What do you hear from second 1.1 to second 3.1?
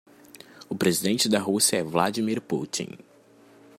da Rússia é Vladimir Putin.